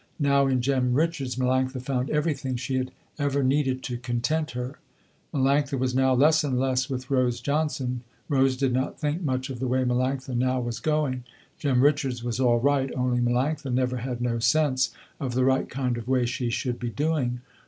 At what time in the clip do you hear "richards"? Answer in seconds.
0.95-1.35, 11.81-12.23